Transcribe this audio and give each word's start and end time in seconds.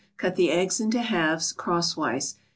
Cut 0.17 0.35
the 0.35 0.49
eggs 0.49 0.79
into 0.79 0.99
halves, 0.99 1.53
crosswise. 1.53 2.33